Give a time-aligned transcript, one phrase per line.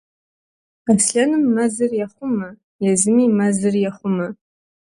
[0.91, 2.49] Аслъэным мэзыр ехъумэ,
[2.91, 4.27] езыми мэзыр ехъумэ.